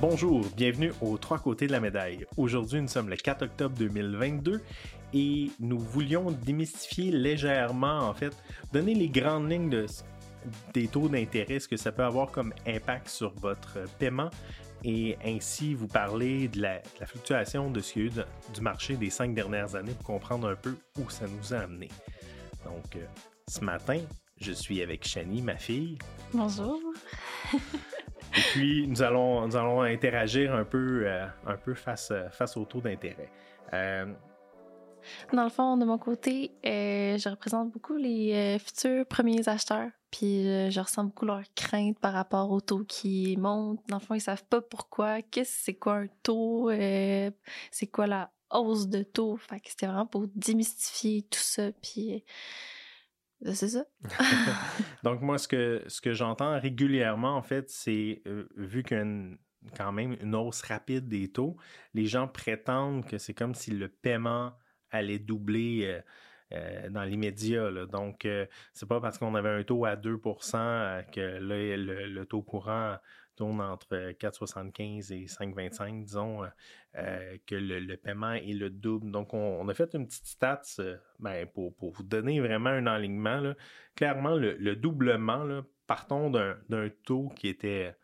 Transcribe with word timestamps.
Bonjour, 0.00 0.44
bienvenue 0.56 0.92
aux 1.00 1.16
trois 1.18 1.38
côtés 1.38 1.66
de 1.66 1.72
la 1.72 1.80
médaille. 1.80 2.26
Aujourd'hui, 2.36 2.80
nous 2.80 2.88
sommes 2.88 3.08
le 3.08 3.16
4 3.16 3.42
octobre 3.42 3.76
2022 3.78 4.60
et 5.14 5.50
nous 5.60 5.78
voulions 5.78 6.30
démystifier 6.30 7.10
légèrement, 7.10 8.00
en 8.00 8.14
fait, 8.14 8.34
donner 8.72 8.94
les 8.94 9.08
grandes 9.08 9.50
lignes 9.50 9.70
de, 9.70 9.86
des 10.74 10.88
taux 10.88 11.08
d'intérêt, 11.08 11.60
ce 11.60 11.68
que 11.68 11.76
ça 11.76 11.92
peut 11.92 12.04
avoir 12.04 12.30
comme 12.30 12.52
impact 12.66 13.08
sur 13.08 13.32
votre 13.34 13.78
paiement 13.98 14.30
et 14.84 15.16
ainsi 15.24 15.74
vous 15.74 15.88
parler 15.88 16.48
de 16.48 16.60
la, 16.60 16.82
fluctuation 17.06 17.70
de 17.70 17.80
ce 17.80 17.92
qu'il 17.94 18.02
y 18.02 18.04
a 18.06 18.08
eu 18.08 18.24
du 18.52 18.60
marché 18.60 18.96
des 18.96 19.10
cinq 19.10 19.34
dernières 19.34 19.74
années 19.74 19.94
pour 19.94 20.06
comprendre 20.06 20.48
un 20.48 20.56
peu 20.56 20.76
où 20.98 21.08
ça 21.08 21.26
nous 21.26 21.54
a 21.54 21.58
amené. 21.60 21.88
Donc, 22.64 22.96
euh, 22.96 23.06
ce 23.48 23.64
matin, 23.64 24.00
je 24.40 24.52
suis 24.52 24.82
avec 24.82 25.06
Shani, 25.06 25.40
ma 25.40 25.56
fille. 25.56 25.96
Bonjour. 26.32 26.80
Et 28.36 28.40
puis, 28.52 28.86
nous 28.88 29.02
allons, 29.02 29.46
nous 29.46 29.56
allons 29.56 29.82
interagir 29.82 30.54
un 30.54 30.64
peu, 30.64 31.04
euh, 31.06 31.26
un 31.46 31.56
peu 31.56 31.74
face, 31.74 32.12
face 32.30 32.56
au 32.56 32.64
taux 32.64 32.80
d'intérêt. 32.80 33.30
Euh, 33.72 34.06
Dans 35.32 35.44
le 35.44 35.50
fond, 35.50 35.76
de 35.76 35.84
mon 35.84 35.98
côté, 35.98 36.52
je 36.64 37.28
représente 37.28 37.70
beaucoup 37.70 37.96
les 37.96 38.58
futurs 38.58 39.06
premiers 39.06 39.48
acheteurs 39.48 39.90
puis 40.14 40.46
euh, 40.46 40.70
je 40.70 40.78
ressens 40.78 41.02
beaucoup 41.02 41.24
leur 41.24 41.42
crainte 41.56 41.98
par 41.98 42.12
rapport 42.12 42.52
au 42.52 42.60
taux 42.60 42.84
qui 42.84 43.36
monte. 43.36 43.80
Dans 43.88 43.96
le 43.96 44.00
fond, 44.00 44.14
ils 44.14 44.20
savent 44.20 44.44
pas 44.44 44.60
pourquoi. 44.60 45.22
Qu'est-ce 45.22 45.64
c'est 45.64 45.74
quoi 45.74 45.94
un 45.96 46.06
taux? 46.22 46.70
Euh, 46.70 47.32
c'est 47.72 47.88
quoi 47.88 48.06
la 48.06 48.30
hausse 48.48 48.86
de 48.86 49.02
taux? 49.02 49.36
Fait 49.36 49.58
que 49.58 49.70
c'était 49.70 49.86
vraiment 49.86 50.06
pour 50.06 50.28
démystifier 50.36 51.22
tout 51.22 51.40
ça. 51.40 51.72
Puis 51.82 52.14
euh, 52.14 52.18
c'est 53.52 53.68
ça. 53.68 53.84
Donc 55.02 55.20
moi, 55.20 55.38
ce 55.38 55.48
que, 55.48 55.82
ce 55.86 56.00
que 56.00 56.14
j'entends 56.14 56.58
régulièrement, 56.58 57.36
en 57.36 57.42
fait, 57.42 57.68
c'est 57.70 58.22
vu 58.56 58.82
qu'il 58.82 58.96
y 58.96 59.00
a 59.00 59.76
quand 59.76 59.92
même 59.92 60.16
une 60.20 60.34
hausse 60.34 60.62
rapide 60.62 61.08
des 61.08 61.28
taux, 61.28 61.56
les 61.92 62.06
gens 62.06 62.28
prétendent 62.28 63.06
que 63.06 63.18
c'est 63.18 63.34
comme 63.34 63.54
si 63.54 63.70
le 63.70 63.88
paiement 63.88 64.52
allait 64.90 65.18
doubler 65.18 66.02
euh, 66.54 66.88
dans 66.90 67.02
l'immédiat. 67.02 67.86
Donc, 67.86 68.26
euh, 68.26 68.46
c'est 68.74 68.88
pas 68.88 69.00
parce 69.00 69.18
qu'on 69.18 69.34
avait 69.34 69.48
un 69.48 69.62
taux 69.64 69.86
à 69.86 69.96
2% 69.96 70.56
euh, 70.56 71.02
que 71.02 71.20
là, 71.20 71.76
le, 71.76 72.24
taux 72.26 72.42
courant 72.42 72.96
tourne 73.36 73.60
entre 73.60 74.12
4,75 74.12 75.12
et 75.12 75.26
5,25, 75.26 76.04
disons, 76.04 76.42
que 76.94 77.54
le, 77.54 77.96
paiement 77.96 78.32
est 78.32 78.52
le 78.52 78.70
double. 78.70 79.10
Donc, 79.10 79.34
on, 79.34 79.68
a 79.68 79.74
fait 79.74 79.94
une 79.94 80.06
petite 80.06 80.26
stats 80.26 80.62
ben, 81.18 81.46
pour, 81.46 81.74
pour, 81.74 81.92
vous 81.92 82.02
donner 82.02 82.40
vraiment 82.40 82.70
un 82.70 82.86
alignement. 82.86 83.54
Clairement, 83.94 84.36
le, 84.36 84.76
doublement, 84.76 85.62
partons 85.86 86.30
d'un 86.30 86.88
taux 87.04 87.28
qui 87.36 87.48
était 87.48 87.96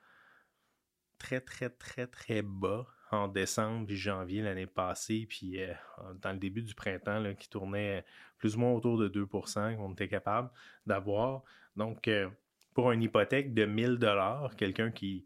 très, 1.19 1.41
très, 1.41 1.70
très, 1.70 2.06
très 2.06 2.42
bas 2.42 2.87
en 3.12 3.28
décembre 3.28 3.91
et 3.91 3.97
janvier 3.97 4.42
l'année 4.42 4.67
passée, 4.67 5.27
puis 5.28 5.61
euh, 5.61 5.72
dans 6.22 6.33
le 6.33 6.39
début 6.39 6.62
du 6.62 6.75
printemps, 6.75 7.34
qui 7.39 7.48
tournait 7.48 8.05
plus 8.39 8.56
ou 8.56 8.61
moins 8.61 8.72
autour 8.72 8.98
de 8.98 9.09
2% 9.09 9.77
qu'on 9.77 9.92
était 9.92 10.09
capable 10.09 10.50
d'avoir. 10.87 11.42
Donc, 11.77 12.09
euh, 12.09 12.28
pour 12.75 12.93
une 12.93 13.03
hypothèque 13.03 13.55
de 13.55 13.65
1000 13.65 13.99
dollars, 13.99 14.55
quelqu'un 14.57 14.91
qui 14.91 15.25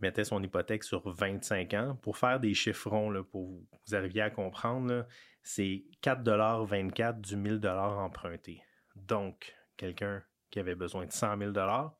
mettait 0.00 0.24
son 0.24 0.42
hypothèque 0.42 0.84
sur 0.84 1.08
25 1.10 1.74
ans, 1.74 1.98
pour 2.02 2.16
faire 2.16 2.40
des 2.40 2.54
chiffrons, 2.54 3.12
pour 3.24 3.46
vous, 3.46 3.66
vous 3.86 3.94
arriviez 3.94 4.22
à 4.22 4.30
comprendre, 4.30 5.06
c'est 5.42 5.84
4,24 6.02 7.20
du 7.20 7.36
1000 7.36 7.58
dollars 7.58 7.98
emprunté. 7.98 8.62
Donc, 8.94 9.54
quelqu'un 9.76 10.22
qui 10.50 10.58
avait 10.58 10.74
besoin 10.74 11.06
de 11.06 11.12
100 11.12 11.38
000 11.38 11.50
dollars, 11.52 11.94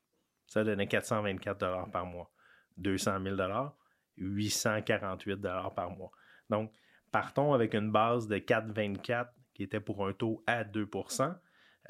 ça 0.47 0.65
donnait 0.65 0.87
424 0.87 1.59
dollars 1.59 1.91
par 1.91 2.07
mois. 2.07 2.31
200 2.79 3.23
000 3.23 3.37
dollars, 3.37 3.77
848 4.17 5.41
par 5.75 5.91
mois. 5.91 6.11
Donc, 6.49 6.73
partons 7.11 7.53
avec 7.53 7.75
une 7.75 7.91
base 7.91 8.29
de 8.29 8.39
4,24 8.39 9.29
qui 9.55 9.63
était 9.65 9.81
pour 9.81 10.07
un 10.07 10.13
taux 10.13 10.43
à 10.47 10.65
2 10.65 10.89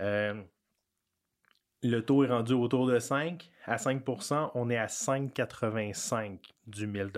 euh, 0.01 0.43
Le 1.83 2.01
taux 2.01 2.25
est 2.25 2.29
rendu 2.29 2.55
autour 2.55 2.87
de 2.87 2.99
5. 2.99 3.51
À 3.65 3.77
5% 3.77 4.51
on 4.55 4.71
est 4.71 4.77
à 4.77 4.87
5,85 4.87 6.39
du 6.67 6.87
1000 6.87 7.13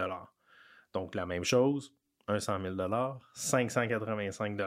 Donc, 0.93 1.15
la 1.15 1.25
même 1.25 1.44
chose, 1.44 1.94
un 2.28 2.38
100 2.38 2.60
000 2.76 2.76
585 3.32 4.60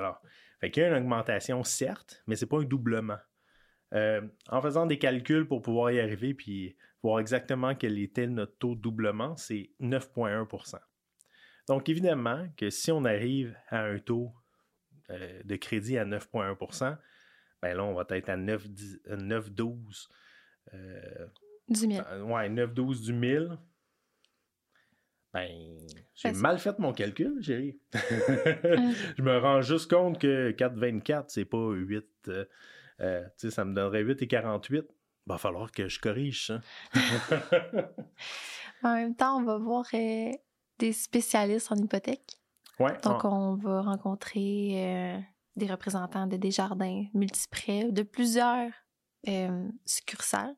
Fait 0.60 0.72
qu'il 0.72 0.82
y 0.82 0.86
a 0.86 0.90
une 0.90 1.04
augmentation, 1.04 1.64
certes, 1.64 2.24
mais 2.26 2.36
ce 2.36 2.46
n'est 2.46 2.50
pas 2.50 2.60
un 2.60 2.64
doublement. 2.64 3.20
Euh, 3.94 4.22
en 4.50 4.62
faisant 4.62 4.88
des 4.88 4.98
calculs 4.98 5.48
pour 5.48 5.62
pouvoir 5.62 5.92
y 5.92 6.00
arriver, 6.00 6.34
puis 6.34 6.76
voir 7.04 7.20
exactement 7.20 7.76
quel 7.76 8.00
était 8.00 8.26
notre 8.26 8.58
taux 8.58 8.74
de 8.74 8.82
doublement, 8.82 9.38
c'est 9.38 9.70
9,1% 9.80 10.80
Donc, 11.68 11.88
évidemment 11.88 12.48
que 12.58 12.72
si 12.72 12.92
on 12.92 13.06
arrive 13.06 13.56
à 13.70 13.84
un 13.84 14.00
taux 14.00 14.34
euh, 15.12 15.44
de 15.44 15.56
crédit 15.56 16.00
à 16.00 16.06
9,1 16.06 16.98
ben 17.64 17.78
là, 17.78 17.84
on 17.84 17.94
va 17.94 18.06
être 18.10 18.30
à 18.30 18.38
9,12 18.38 20.08
euh, 20.74 21.28
du 21.70 21.88
1000. 21.88 22.04
ouais, 22.26 22.50
9,12 22.50 23.06
du 23.06 23.14
1000. 23.14 23.58
Ben, 25.34 25.50
j'ai 26.14 26.34
mal 26.34 26.60
fait 26.60 26.78
mon 26.78 26.92
calcul, 26.94 27.42
chérie. 27.42 27.80
je 27.94 29.22
me 29.22 29.38
rends 29.40 29.62
juste 29.62 29.90
compte 29.90 30.20
que 30.20 30.52
4,24, 30.52 31.26
c'est 31.30 31.46
pas 31.46 31.72
8. 31.72 32.06
Euh, 32.28 32.46
euh, 33.00 33.24
ça 33.38 33.66
me 33.66 33.74
donnerait 33.74 34.02
8 34.02 34.22
et 34.22 34.28
48 34.28 34.86
va 35.26 35.38
falloir 35.38 35.72
que 35.72 35.88
je 35.88 36.00
corrige 36.00 36.48
ça. 36.48 36.62
en 38.84 38.94
même 38.94 39.16
temps, 39.16 39.38
on 39.40 39.44
va 39.44 39.58
voir 39.58 39.86
euh, 39.94 40.32
des 40.80 40.92
spécialistes 40.92 41.72
en 41.72 41.78
hypothèque. 41.78 42.40
Ouais, 42.80 42.98
Donc, 43.04 43.24
on 43.24 43.56
va 43.56 43.82
rencontrer 43.82 44.74
euh, 44.76 45.20
des 45.56 45.68
représentants 45.68 46.28
de 46.28 46.38
Desjardins, 46.38 47.06
Multiprès, 47.14 47.92
de 47.92 48.04
plusieurs 48.04 48.72
euh, 49.28 49.68
succursales. 49.86 50.56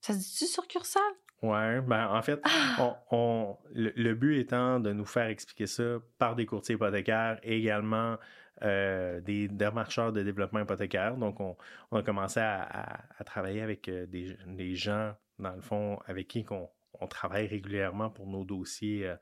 Ça 0.00 0.12
se 0.12 0.18
dit-tu 0.18 0.46
succursale? 0.46 1.02
Oui, 1.42 1.80
ben 1.86 2.08
en 2.08 2.22
fait, 2.22 2.40
ah! 2.44 3.02
on, 3.10 3.56
le, 3.74 4.14
but 4.14 4.38
étant 4.38 4.80
de 4.80 4.92
nous 4.92 5.04
faire 5.04 5.26
expliquer 5.26 5.66
ça 5.66 5.98
par 6.18 6.36
des 6.36 6.46
courtiers 6.46 6.76
hypothécaires 6.76 7.38
et 7.42 7.58
également 7.58 8.16
euh, 8.62 9.20
des 9.20 9.48
démarcheurs 9.48 10.12
de 10.12 10.22
développement 10.22 10.60
hypothécaire. 10.60 11.16
Donc, 11.16 11.40
on, 11.40 11.56
a 11.92 12.02
commencé 12.02 12.40
à, 12.40 13.04
travailler 13.26 13.60
avec 13.60 13.88
euh, 13.88 14.06
des, 14.06 14.74
gens, 14.74 15.14
dans 15.38 15.54
le 15.54 15.60
fond, 15.60 15.98
avec 16.06 16.28
qui 16.28 16.46
on, 16.50 17.06
travaille 17.08 17.46
régulièrement 17.46 18.08
pour 18.08 18.26
nos 18.26 18.44
dossiers 18.44 19.06
euh, 19.06 19.16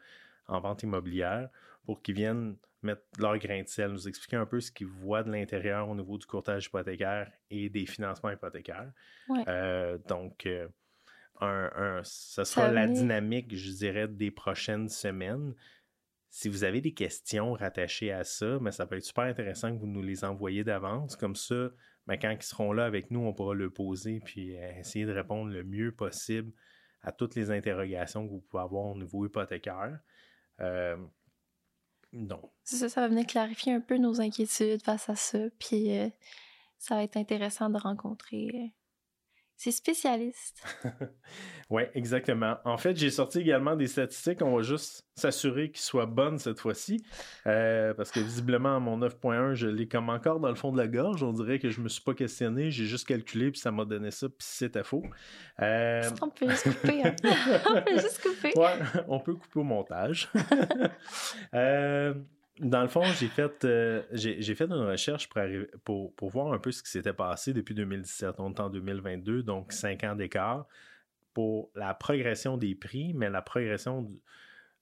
en 0.47 0.61
vente 0.61 0.85
immobilière, 0.85 1.49
pour 1.87 2.03
qu'ils 2.03 2.15
viennent 2.15 2.57
mettre 2.87 3.03
leur 3.19 3.39
grain 3.39 3.63
de 3.63 3.69
sel, 3.69 3.91
nous 3.93 4.09
expliquer 4.09 4.37
un 4.37 4.47
peu 4.47 4.61
ce 4.61 4.73
qu'ils 4.73 4.87
voient 4.87 5.23
de 5.23 5.31
l'intérieur 5.31 5.89
au 5.89 5.95
niveau 5.95 6.19
du 6.19 6.27
courtage 6.27 6.67
hypothécaire 6.67 7.31
et 7.51 7.69
des 7.69 7.87
financements 7.87 8.31
hypothécaires. 8.31 8.93
donc, 10.09 10.49
un, 11.41 12.01
ce 12.05 12.45
sera 12.45 12.71
la 12.71 12.87
dynamique, 12.87 13.55
je 13.55 13.71
dirais, 13.73 14.09
des 14.09 14.31
prochaines 14.31 14.89
semaines. 14.89 15.55
Si 16.31 16.49
vous 16.49 16.65
avez 16.65 16.81
des 16.81 16.95
questions 16.95 17.53
rattachées 17.53 18.13
à 18.13 18.25
ça, 18.25 18.59
mais 18.61 18.73
ça 18.73 18.87
peut 18.87 18.97
être 18.97 19.05
super 19.05 19.25
intéressant 19.25 19.75
que 19.75 19.79
vous 19.79 19.87
nous 19.87 20.03
les 20.03 20.25
envoyiez 20.25 20.65
d'avance. 20.65 21.17
Comme 21.17 21.37
ça, 21.37 21.71
ben, 22.07 22.17
quand 22.17 22.31
ils 22.31 22.43
seront 22.43 22.73
là 22.73 22.85
avec 22.85 23.11
nous, 23.11 23.21
on 23.21 23.33
pourra 23.33 23.55
le 23.55 23.71
poser 23.71 24.21
puis 24.21 24.57
euh, 24.57 24.73
essayer 24.79 25.05
de 25.05 25.13
répondre 25.13 25.53
le 25.53 25.63
mieux 25.63 25.93
possible 25.93 26.53
à 27.03 27.13
toutes 27.13 27.35
les 27.35 27.51
interrogations 27.51 28.27
que 28.27 28.31
vous 28.31 28.41
pouvez 28.41 28.63
avoir 28.63 28.87
au 28.87 28.97
niveau 28.97 29.27
hypothécaire. 29.27 29.99
Euh, 30.61 30.97
donc. 32.13 32.51
Ça, 32.65 32.89
ça 32.89 33.01
va 33.01 33.09
venir 33.09 33.27
clarifier 33.27 33.73
un 33.73 33.81
peu 33.81 33.97
nos 33.97 34.21
inquiétudes 34.21 34.83
face 34.83 35.09
à 35.09 35.17
ça. 35.17 35.39
Puis 35.59 35.97
euh, 35.97 36.09
ça 36.79 36.97
va 36.97 37.05
être 37.05 37.17
intéressant 37.17 37.71
de 37.71 37.79
rencontrer 37.79 38.73
c'est 39.63 39.71
spécialiste. 39.71 40.67
oui, 41.71 41.83
exactement. 41.95 42.57
En 42.65 42.77
fait, 42.79 42.97
j'ai 42.97 43.11
sorti 43.11 43.39
également 43.39 43.77
des 43.77 43.87
statistiques. 43.87 44.43
On 44.43 44.57
va 44.57 44.63
juste 44.63 45.07
s'assurer 45.15 45.71
qu'ils 45.71 45.83
soient 45.83 46.07
bonnes 46.07 46.41
cette 46.41 46.59
fois-ci. 46.59 47.05
Euh, 47.47 47.95
parce 47.95 48.11
que 48.11 48.19
visiblement, 48.19 48.81
mon 48.81 48.99
9.1, 48.99 49.55
je 49.55 49.69
l'ai 49.69 49.87
comme 49.87 50.09
encore 50.09 50.41
dans 50.41 50.49
le 50.49 50.57
fond 50.57 50.73
de 50.73 50.79
la 50.79 50.89
gorge. 50.89 51.23
On 51.23 51.33
dirait 51.33 51.61
que 51.61 51.71
je 51.71 51.81
me 51.81 51.89
suis 51.89 52.03
pas 52.03 52.15
questionné. 52.15 52.73
J'ai 52.73 52.87
juste 52.87 53.07
calculé, 53.07 53.53
puis 53.53 53.61
ça 53.61 53.71
m'a 53.71 53.85
donné 53.85 54.11
ça, 54.11 54.29
puis 54.29 54.39
c'était 54.41 54.83
faux. 54.83 55.05
Euh... 55.61 56.11
On 56.21 56.29
peut 56.29 56.49
juste 56.49 56.65
couper. 56.65 57.03
Hein. 57.05 57.15
on 57.71 57.83
peut 57.83 58.01
juste 58.01 58.21
couper. 58.21 58.59
Ouais, 58.59 58.79
on 59.07 59.21
peut 59.21 59.35
couper 59.35 59.61
au 59.61 59.65
montage. 59.65 60.29
euh, 61.55 62.15
dans 62.63 62.83
le 62.83 62.89
fond, 62.89 63.03
j'ai 63.19 63.27
fait, 63.27 63.65
euh, 63.65 64.03
fait 64.13 64.65
une 64.65 64.73
recherche 64.73 65.29
pour, 65.85 66.15
pour, 66.15 66.31
voir 66.31 66.53
un 66.53 66.59
peu 66.59 66.71
ce 66.71 66.83
qui 66.83 66.91
s'était 66.91 67.13
passé 67.13 67.53
depuis 67.53 67.75
2017. 67.75 68.37
On 68.39 68.53
est 68.53 68.61
en 68.61 68.71
2022, 68.71 69.43
donc 69.43 69.73
cinq 69.73 70.05
ans 70.05 70.15
d'écart 70.15 70.67
pour 71.35 71.71
la 71.75 71.93
progression 71.95 72.57
des 72.57 72.75
prix, 72.75 73.15
mais 73.15 73.31
la 73.31 73.43
progression 73.43 74.03
du, 74.03 74.21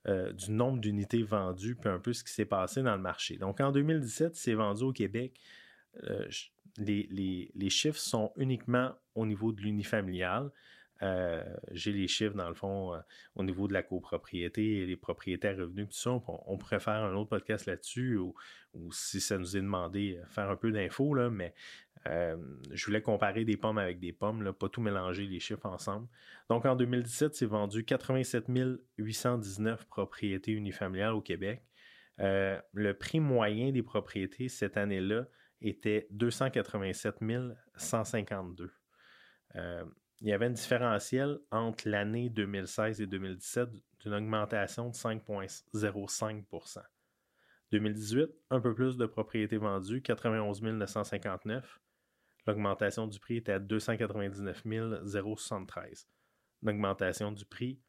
euh, 0.09 0.33
du 0.33 0.51
nombre 0.51 0.81
d'unités 0.81 1.23
vendues, 1.23 1.75
puis 1.75 1.89
un 1.89 1.99
peu 1.99 2.13
ce 2.13 2.23
qui 2.23 2.33
s'est 2.33 2.45
passé 2.45 2.83
dans 2.83 2.97
le 2.97 3.03
marché. 3.03 3.37
Donc 3.37 3.61
en 3.61 3.73
2017, 3.73 4.37
c'est 4.37 4.55
vendu 4.55 4.83
au 4.83 4.93
Québec. 4.93 5.39
Euh, 6.05 6.29
les, 6.77 7.09
les, 7.11 7.51
les, 7.55 7.71
chiffres 7.71 7.99
sont 7.99 8.33
uniquement 8.37 8.93
au 9.15 9.27
niveau 9.27 9.53
de 9.53 9.61
l'unifamilial. 9.61 10.51
Euh, 11.03 11.43
j'ai 11.73 11.93
les 11.93 12.09
chiffres, 12.09 12.37
dans 12.37 12.49
le 12.49 12.55
fond, 12.55 12.95
euh, 12.95 12.99
au 13.35 13.43
niveau 13.43 13.69
de 13.69 13.73
la 13.73 13.83
copropriété 13.83 14.79
et 14.79 14.87
les 14.87 14.97
propriétaires 14.97 15.57
revenus, 15.57 15.89
tout 15.89 15.95
ça. 15.95 16.11
On, 16.11 16.59
pourrait 16.59 16.81
faire 16.81 17.03
un 17.03 17.15
autre 17.15 17.31
podcast 17.31 17.67
là-dessus 17.67 18.17
ou, 18.17 18.35
si 18.93 19.21
ça 19.21 19.39
nous 19.39 19.57
est 19.57 19.61
demandé, 19.61 20.19
euh, 20.19 20.27
faire 20.27 20.51
un 20.51 20.57
peu 20.57 20.71
d'infos, 20.71 21.15
mais 21.31 21.55
je 22.07 22.87
voulais 22.87 23.03
comparer 23.03 23.45
des 23.45 23.59
pommes 23.59 23.77
avec 23.77 24.01
des 24.01 24.13
pommes, 24.13 24.53
pas 24.55 24.71
tout 24.71 24.81
mélanger 24.81 25.27
les 25.27 25.39
chiffres 25.39 25.67
ensemble. 25.67 26.09
Donc 26.49 26.65
en 26.65 26.75
2017, 26.75 27.35
c'est 27.35 27.47
vendu 27.47 27.85
87 27.85 28.47
819 28.97 29.85
propriétés 29.87 30.53
unifamiliales 30.53 31.13
au 31.13 31.21
Québec. 31.21 31.63
le 32.19 32.93
prix 32.93 33.21
moyen 33.21 33.71
des 33.71 33.83
propriétés 33.83 34.49
cette 34.49 34.79
année-là 34.79 35.27
était 35.61 36.07
287 36.11 37.17
152 37.77 38.73
il 40.21 40.29
y 40.29 40.33
avait 40.33 40.47
un 40.47 40.51
différentiel 40.51 41.39
entre 41.51 41.89
l'année 41.89 42.29
2016 42.29 43.01
et 43.01 43.07
2017 43.07 43.71
d'une 44.01 44.15
augmentation 44.15 44.89
de 44.89 44.95
5,05% 44.95 46.83
2018, 47.73 48.31
un 48.51 48.61
peu 48.61 48.75
plus 48.75 48.97
de 48.97 49.07
propriétés 49.07 49.57
vendues, 49.57 50.03
91 50.03 50.63
959. 50.63 51.81
L'augmentation 52.47 53.07
du 53.07 53.21
prix 53.21 53.37
était 53.37 53.53
à 53.53 53.59
299 53.59 54.65
073. 55.05 56.09
L'augmentation 56.63 57.33
du 57.33 57.45
prix, 57.45 57.81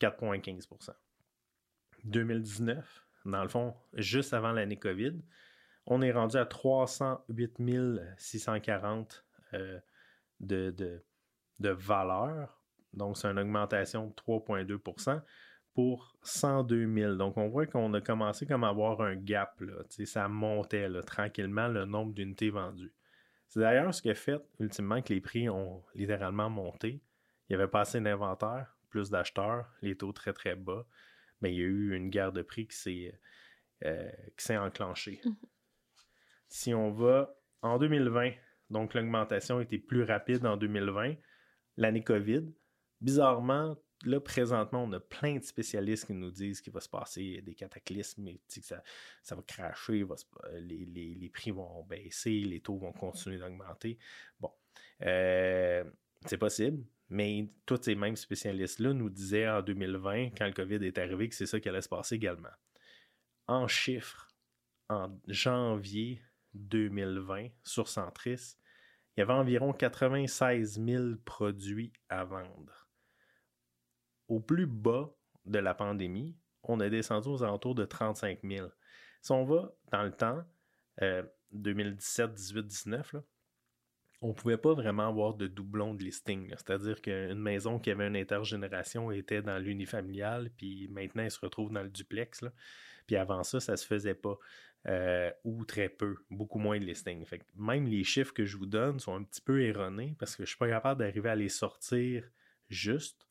4,15% 0.00 0.90
2019, 2.04 3.06
dans 3.26 3.42
le 3.42 3.48
fond, 3.48 3.74
juste 3.94 4.32
avant 4.32 4.52
l'année 4.52 4.78
COVID, 4.78 5.20
on 5.86 6.02
est 6.02 6.12
rendu 6.12 6.36
à 6.36 6.46
308 6.46 7.58
640 8.16 9.24
euh, 9.54 9.80
de, 10.40 10.70
de, 10.70 11.04
de 11.60 11.70
valeur. 11.70 12.58
Donc, 12.92 13.16
c'est 13.16 13.28
une 13.28 13.38
augmentation 13.38 14.08
de 14.08 14.12
3,2% 14.14 15.22
pour 15.74 16.16
102 16.22 16.92
000. 16.92 17.14
Donc, 17.14 17.36
on 17.36 17.48
voit 17.48 17.66
qu'on 17.66 17.92
a 17.94 18.00
commencé 18.00 18.46
comme 18.46 18.64
à 18.64 18.68
avoir 18.68 19.00
un 19.00 19.14
gap. 19.14 19.60
Là. 19.60 19.74
Ça 20.04 20.28
montait 20.28 20.88
tranquillement 21.02 21.68
le 21.68 21.84
nombre 21.84 22.12
d'unités 22.12 22.50
vendues. 22.50 22.92
C'est 23.48 23.60
d'ailleurs 23.60 23.94
ce 23.94 24.02
qui 24.02 24.10
a 24.10 24.14
fait 24.14 24.40
ultimement 24.58 25.02
que 25.02 25.12
les 25.12 25.20
prix 25.20 25.48
ont 25.48 25.82
littéralement 25.94 26.50
monté. 26.50 27.02
Il 27.48 27.52
y 27.52 27.56
avait 27.56 27.68
pas 27.68 27.80
assez 27.80 28.00
d'inventaire, 28.00 28.76
plus 28.90 29.10
d'acheteurs, 29.10 29.68
les 29.82 29.96
taux 29.96 30.12
très 30.12 30.32
très 30.32 30.54
bas. 30.54 30.84
Mais 31.40 31.52
il 31.52 31.58
y 31.58 31.62
a 31.62 31.66
eu 31.66 31.96
une 31.96 32.10
guerre 32.10 32.32
de 32.32 32.42
prix 32.42 32.66
qui 32.66 32.76
s'est, 32.76 33.20
euh, 33.84 34.10
enclenchée. 34.50 35.20
Mm-hmm. 35.24 35.34
Si 36.48 36.74
on 36.74 36.90
va 36.90 37.34
en 37.62 37.78
2020, 37.78 38.32
donc 38.70 38.94
l'augmentation 38.94 39.60
était 39.60 39.78
plus 39.78 40.04
rapide 40.04 40.46
en 40.46 40.56
2020 40.56 41.14
l'année 41.80 42.04
COVID. 42.04 42.44
Bizarrement, 43.00 43.76
là, 44.04 44.20
présentement, 44.20 44.84
on 44.84 44.92
a 44.92 45.00
plein 45.00 45.38
de 45.38 45.42
spécialistes 45.42 46.06
qui 46.06 46.12
nous 46.12 46.30
disent 46.30 46.60
qu'il 46.60 46.72
va 46.72 46.80
se 46.80 46.88
passer 46.88 47.40
des 47.42 47.54
cataclysmes, 47.54 48.28
et 48.28 48.40
que 48.48 48.60
ça, 48.60 48.82
va 49.34 49.42
cracher, 49.42 50.04
les, 50.60 51.30
prix 51.32 51.50
vont 51.50 51.82
baisser, 51.84 52.40
les 52.40 52.60
taux 52.60 52.76
vont 52.76 52.92
continuer 52.92 53.38
d'augmenter. 53.38 53.98
Bon, 54.38 54.52
euh, 55.02 55.82
c'est 56.26 56.38
possible, 56.38 56.84
mais 57.08 57.48
tous 57.64 57.82
ces 57.82 57.94
mêmes 57.94 58.16
spécialistes-là 58.16 58.92
nous 58.92 59.08
disaient 59.08 59.48
en 59.48 59.62
2020, 59.62 60.30
quand 60.36 60.46
le 60.46 60.52
COVID 60.52 60.84
est 60.84 60.98
arrivé, 60.98 61.28
que 61.28 61.34
c'est 61.34 61.46
ça 61.46 61.58
qui 61.58 61.68
allait 61.68 61.82
se 61.82 61.88
passer 61.88 62.16
également. 62.16 62.52
En 63.46 63.66
chiffres, 63.66 64.28
en 64.90 65.18
janvier 65.26 66.22
2020, 66.54 67.48
sur 67.62 67.88
Centris, 67.88 68.56
il 69.16 69.20
y 69.20 69.22
avait 69.22 69.32
environ 69.32 69.72
96 69.72 70.82
000 70.84 71.04
produits 71.24 71.92
à 72.08 72.24
vendre. 72.24 72.88
Au 74.28 74.40
plus 74.40 74.66
bas 74.66 75.12
de 75.44 75.58
la 75.58 75.74
pandémie, 75.74 76.36
on 76.62 76.80
est 76.80 76.90
descendu 76.90 77.28
aux 77.28 77.42
alentours 77.42 77.74
de 77.74 77.84
35 77.84 78.40
000. 78.44 78.68
Si 79.22 79.32
on 79.32 79.44
va 79.44 79.72
dans 79.90 80.02
le 80.02 80.12
temps, 80.12 80.44
2017, 81.52 82.32
18, 82.32 82.66
19, 82.66 83.16
on 84.22 84.28
ne 84.28 84.32
pouvait 84.34 84.58
pas 84.58 84.74
vraiment 84.74 85.08
avoir 85.08 85.34
de 85.34 85.46
doublon 85.46 85.94
de 85.94 86.04
listing. 86.04 86.48
C'est-à-dire 86.50 87.00
qu'une 87.00 87.40
maison 87.40 87.78
qui 87.78 87.90
avait 87.90 88.06
une 88.06 88.16
intergénération 88.16 89.10
était 89.10 89.40
dans 89.40 89.58
l'unifamilial, 89.58 90.50
puis 90.56 90.88
maintenant 90.88 91.22
elle 91.22 91.30
se 91.30 91.40
retrouve 91.40 91.72
dans 91.72 91.82
le 91.82 91.88
duplex. 91.88 92.44
Puis 93.06 93.16
avant 93.16 93.42
ça, 93.42 93.60
ça 93.60 93.72
ne 93.72 93.76
se 93.76 93.86
faisait 93.86 94.14
pas. 94.14 94.38
Euh, 94.88 95.30
ou 95.44 95.66
très 95.66 95.90
peu, 95.90 96.16
beaucoup 96.30 96.58
moins 96.58 96.78
de 96.78 96.84
listings. 96.86 97.24
Fait 97.26 97.42
même 97.54 97.86
les 97.86 98.02
chiffres 98.02 98.32
que 98.32 98.46
je 98.46 98.56
vous 98.56 98.64
donne 98.64 98.98
sont 98.98 99.14
un 99.14 99.22
petit 99.22 99.42
peu 99.42 99.62
erronés 99.62 100.16
parce 100.18 100.32
que 100.32 100.38
je 100.38 100.42
ne 100.44 100.46
suis 100.46 100.56
pas 100.56 100.68
capable 100.68 101.00
d'arriver 101.00 101.28
à 101.28 101.36
les 101.36 101.50
sortir 101.50 102.24
juste. 102.70 103.26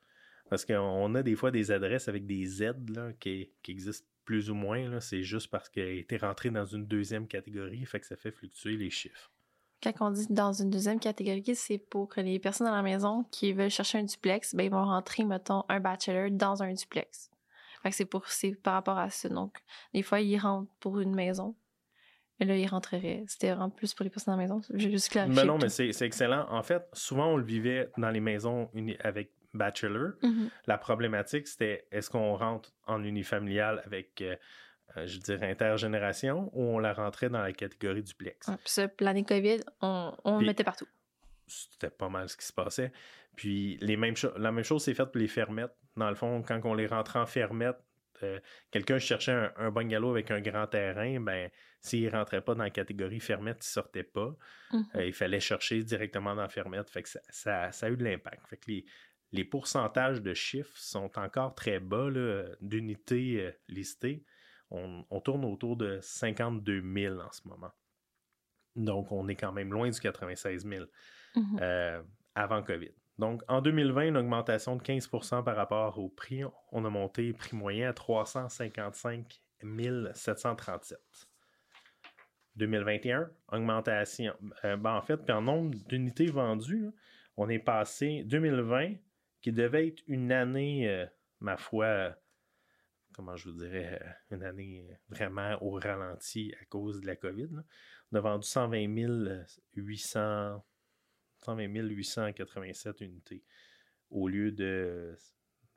Parce 0.50 0.64
qu'on 0.64 1.16
a 1.16 1.24
des 1.24 1.36
fois 1.36 1.50
des 1.50 1.72
adresses 1.72 2.08
avec 2.08 2.28
des 2.28 2.46
Z 2.46 2.74
qui, 3.20 3.52
existent 3.68 4.08
plus 4.26 4.52
ou 4.52 4.54
moins. 4.54 5.00
C'est 5.00 5.24
juste 5.24 5.50
parce 5.50 5.70
qu'elle 5.70 5.98
été 5.98 6.18
rentrée 6.18 6.52
dans 6.52 6.66
une 6.66 6.86
deuxième 6.86 7.28
catégorie, 7.28 7.84
fait 7.86 8.00
que 8.00 8.06
ça 8.06 8.16
fait 8.16 8.32
fluctuer 8.32 8.78
les 8.78 8.92
chiffres. 8.92 9.32
Quand 9.82 9.94
on 10.02 10.12
dit 10.12 10.28
dans 10.30 10.54
une 10.54 10.70
deuxième 10.70 11.00
catégorie, 11.00 11.56
c'est 11.56 11.78
pour 11.80 12.10
que 12.10 12.22
les 12.22 12.38
personnes 12.38 12.68
dans 12.68 12.76
la 12.76 12.84
maison 12.84 13.26
qui 13.32 13.54
veulent 13.54 13.70
chercher 13.72 14.00
un 14.00 14.04
duplex, 14.04 14.54
ben, 14.54 14.64
ils 14.66 14.72
vont 14.72 14.84
rentrer, 14.84 15.24
mettons, 15.24 15.64
un 15.70 15.80
bachelor 15.80 16.30
dans 16.32 16.62
un 16.62 16.74
duplex. 16.74 17.32
C'est 17.92 18.06
pour 18.06 18.28
c'est 18.28 18.56
par 18.56 18.74
rapport 18.74 18.98
à 18.98 19.10
ça. 19.10 19.30
Donc, 19.30 19.58
des 19.94 20.04
fois, 20.04 20.20
ils 20.22 20.38
rentrent 20.38 20.72
pour 20.80 21.00
une 21.00 21.16
maison. 21.16 21.56
Et 22.42 22.46
là, 22.46 22.56
ils 22.56 22.68
rentreraient. 22.68 23.24
C'était 23.28 23.50
vraiment 23.50 23.70
plus 23.70 23.94
pour 23.94 24.06
les 24.06 24.10
personnes 24.10 24.34
à 24.34 24.38
la 24.38 24.44
maison. 24.44 24.62
J'ai 24.74 24.92
juste 24.92 25.10
clarifié. 25.10 25.42
Mais 25.42 25.46
non, 25.46 25.58
mais 25.58 25.70
c'est 25.70 26.02
excellent. 26.02 26.46
En 26.50 26.64
fait, 26.64 26.88
souvent, 26.94 27.28
on 27.28 27.38
le 27.38 27.44
vivait 27.44 27.90
dans 27.98 28.10
les 28.10 28.22
maisons 28.22 28.70
avec 29.02 29.32
bachelor. 29.54 30.14
Mm-hmm. 30.22 30.50
La 30.68 30.78
problématique, 30.78 31.48
c'était 31.48 31.86
est-ce 31.92 32.10
qu'on 32.10 32.36
rentre 32.36 32.72
en 32.88 33.04
unifamilial 33.04 33.82
avec, 33.86 34.22
euh, 34.22 34.36
euh, 34.96 35.06
je 35.06 35.20
dirais, 35.20 35.52
intergénération 35.52 36.50
ou 36.54 36.64
on 36.64 36.80
la 36.80 36.94
rentrait 36.94 37.30
dans 37.30 37.42
la 37.42 37.52
catégorie 37.52 38.04
duplex? 38.04 38.48
Ah, 38.48 38.58
puis 38.58 38.72
ça, 38.72 38.88
l'année 39.02 39.26
COVID, 39.26 39.60
on, 39.82 40.14
on 40.24 40.40
le 40.40 40.46
mettait 40.46 40.64
partout. 40.64 40.88
C'était 41.48 41.90
pas 41.90 42.10
mal 42.10 42.30
ce 42.30 42.38
qui 42.38 42.46
se 42.46 42.54
passait. 42.54 42.92
Puis 43.36 43.78
les 43.82 43.98
mêmes 43.98 44.16
la 44.38 44.52
même 44.52 44.64
chose 44.64 44.84
s'est 44.84 44.94
faite 44.94 45.12
pour 45.12 45.20
les 45.20 45.28
fermettes. 45.28 45.76
Dans 46.00 46.10
le 46.10 46.16
fond, 46.16 46.42
quand 46.42 46.62
on 46.64 46.74
les 46.74 46.88
rentrait 46.88 47.20
en 47.20 47.26
fermette, 47.26 47.78
euh, 48.24 48.40
quelqu'un 48.72 49.00
cherchait 49.00 49.52
un, 49.58 49.70
bungalow 49.70 50.12
avec 50.12 50.32
un 50.32 50.40
grand 50.40 50.66
terrain, 50.66 51.20
ben 51.20 51.50
s'il 51.82 52.06
ne 52.06 52.12
rentrait 52.12 52.42
pas 52.42 52.56
dans 52.56 52.64
la 52.64 52.70
catégorie 52.70 53.20
fermette, 53.20 53.58
il 53.58 53.68
ne 53.68 53.74
sortait 53.74 54.04
pas. 54.04 54.34
Mhm. 54.72 54.86
Euh, 54.96 55.06
il 55.06 55.14
fallait 55.14 55.42
chercher 55.42 55.84
directement 55.84 56.36
dans 56.36 56.44
la 56.44 56.50
fermette. 56.50 56.90
Fait 56.90 57.04
que 57.04 57.10
ça, 57.10 57.70
a 57.70 57.90
eu 57.90 57.98
de 57.98 58.04
l'impact. 58.04 58.48
Fait 58.48 58.58
que 58.58 58.72
les, 59.32 59.44
pourcentages 59.44 60.22
de 60.22 60.34
chiffres 60.34 60.78
sont 60.78 61.12
encore 61.20 61.54
très 61.54 61.82
bas 61.82 62.10
d'unités 62.62 63.42
euh, 63.42 63.52
listées. 63.68 64.24
On, 64.72 65.04
tourne 65.20 65.44
autour 65.44 65.76
de 65.76 66.00
52 66.02 66.82
000 66.82 67.20
en 67.20 67.32
ce 67.32 67.46
moment. 67.46 67.72
Donc, 68.76 69.12
on 69.12 69.28
est 69.28 69.36
quand 69.36 69.52
même 69.52 69.74
loin 69.74 69.90
du 69.90 70.00
96 70.00 70.66
000 70.66 70.86
mhm. 71.36 72.04
avant 72.36 72.64
COVID. 72.64 72.94
Donc, 73.20 73.44
en 73.50 73.62
2020, 73.62 74.08
une 74.08 74.18
augmentation 74.18 74.78
de 74.78 74.82
15% 74.82 75.44
par 75.44 75.58
rapport 75.58 76.00
au 76.00 76.08
prix. 76.08 76.42
On 76.72 76.86
a 76.86 76.90
monté 76.90 77.34
prix 77.34 77.54
moyen 77.54 77.90
à 77.90 77.94
355 77.94 79.42
737. 80.14 80.98
2021, 82.56 83.30
augmentation. 83.52 84.34
Euh, 84.64 84.78
ben, 84.78 84.94
en 84.94 85.02
fait, 85.02 85.30
en 85.30 85.42
nombre 85.42 85.78
d'unités 85.90 86.28
vendues, 86.28 86.92
on 87.36 87.50
est 87.50 87.60
passé 87.60 88.24
2020, 88.24 88.96
qui 89.42 89.52
devait 89.52 89.90
être 89.90 90.02
une 90.08 90.32
année, 90.32 90.90
euh, 90.90 91.06
ma 91.42 91.58
foi, 91.58 92.16
comment 93.14 93.36
je 93.36 93.50
vous 93.50 93.58
dirais, 93.58 94.00
euh, 94.02 94.36
une 94.36 94.44
année 94.44 94.98
vraiment 95.10 95.62
au 95.62 95.72
ralenti 95.72 96.54
à 96.62 96.66
cause 96.66 97.02
de 97.02 97.08
la 97.08 97.18
COVID. 97.18 97.50
On 98.14 98.18
a 98.18 98.22
vendu 98.22 98.48
120 98.48 98.88
800 99.76 100.64
120 101.56 101.90
887 101.90 103.02
unités 103.02 103.44
au 104.10 104.28
lieu 104.28 104.52
de 104.52 105.16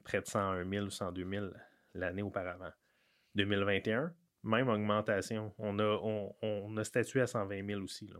près 0.04 0.20
de 0.20 0.26
101 0.26 0.68
000 0.68 0.86
ou 0.86 0.90
102 0.90 1.28
000 1.28 1.46
l'année 1.94 2.22
auparavant. 2.22 2.72
2021, 3.34 4.14
même 4.42 4.68
augmentation. 4.68 5.54
On 5.58 5.78
a, 5.78 6.32
on, 6.42 6.76
a 6.76 6.84
statué 6.84 7.20
à 7.20 7.26
120 7.26 7.66
000 7.66 7.82
aussi. 7.82 8.08
Là. 8.08 8.18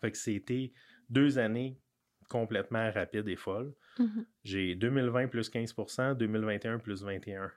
Fait 0.00 0.10
que 0.10 0.18
c'était 0.18 0.72
deux 1.08 1.38
années 1.38 1.78
complètement 2.28 2.90
rapides 2.90 3.28
et 3.28 3.36
folles. 3.36 3.74
Mm-hmm. 3.98 4.26
J'ai 4.44 4.74
2020 4.74 5.28
plus 5.28 5.50
15% 5.50 6.14
2021 6.16 6.78
plus 6.78 7.02
21 7.02 7.52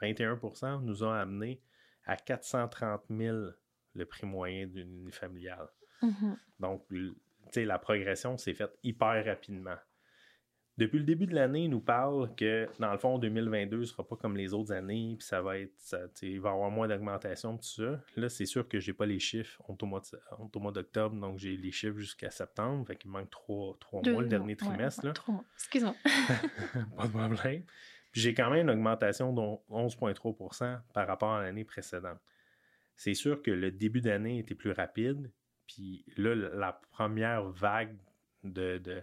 21% 0.00 0.82
nous 0.82 1.04
ont 1.04 1.10
amené 1.10 1.62
à 2.04 2.16
430 2.16 3.04
000 3.10 3.36
le 3.94 4.04
prix 4.04 4.26
moyen 4.26 4.66
d'une 4.66 5.10
familiale. 5.10 5.68
Mm-hmm. 6.02 6.36
Donc, 6.60 6.86
la 7.54 7.78
progression 7.78 8.36
s'est 8.36 8.54
faite 8.54 8.76
hyper 8.82 9.24
rapidement. 9.24 9.76
depuis 10.76 10.98
le 10.98 11.04
début 11.04 11.26
de 11.26 11.34
l'année, 11.34 11.64
il 11.64 11.70
nous 11.70 11.80
parle 11.80 12.34
que, 12.34 12.68
dans 12.78 12.92
le 12.92 12.98
fond, 12.98 13.18
2022 13.18 13.78
ne 13.78 13.84
sera 13.84 14.06
pas 14.06 14.16
comme 14.16 14.36
les 14.36 14.52
autres 14.52 14.72
années, 14.72 15.16
puis 15.18 15.26
ça 15.26 15.40
va 15.40 15.58
être, 15.58 15.72
il 16.22 16.40
va 16.40 16.50
y 16.50 16.52
avoir 16.52 16.70
moins 16.70 16.86
d'augmentation, 16.86 17.56
tout 17.56 17.64
ça. 17.64 18.02
Là, 18.16 18.28
c'est 18.28 18.44
sûr 18.44 18.68
que 18.68 18.78
je 18.78 18.90
n'ai 18.90 18.96
pas 18.96 19.06
les 19.06 19.18
chiffres 19.18 19.62
au 19.66 20.58
mois 20.58 20.72
d'octobre, 20.72 21.16
donc 21.16 21.38
j'ai 21.38 21.56
les 21.56 21.72
chiffres 21.72 21.98
jusqu'à 21.98 22.30
septembre, 22.30 22.86
fait 22.86 22.96
qu'il 22.96 23.10
manque 23.10 23.30
trois, 23.30 23.78
mois, 23.90 24.22
le 24.22 24.28
dernier 24.28 24.56
trimestre. 24.56 25.06
Excuse-moi. 25.54 25.94
pas 26.96 27.06
de 27.06 27.12
problème. 27.12 27.62
Puis 28.12 28.22
j'ai 28.22 28.34
quand 28.34 28.50
même 28.50 28.62
une 28.62 28.70
augmentation 28.70 29.32
de 29.32 29.40
11,3 29.40 30.80
par 30.94 31.06
rapport 31.06 31.34
à 31.34 31.42
l'année 31.42 31.64
précédente. 31.64 32.18
C'est 32.96 33.14
sûr 33.14 33.42
que 33.42 33.50
le 33.50 33.70
début 33.70 34.00
d'année 34.00 34.38
était 34.38 34.54
plus 34.54 34.72
rapide, 34.72 35.30
puis 35.66 36.04
là, 36.16 36.34
la 36.34 36.72
première 36.92 37.44
vague 37.50 37.96
de 38.44 39.02